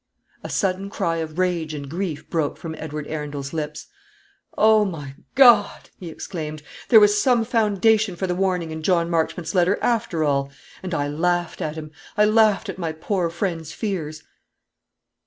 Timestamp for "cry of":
0.89-1.37